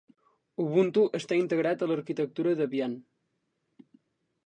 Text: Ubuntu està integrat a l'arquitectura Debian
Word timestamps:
Ubuntu 0.63 1.03
està 1.19 1.37
integrat 1.41 1.85
a 1.85 1.91
l'arquitectura 1.93 2.57
Debian 2.65 2.99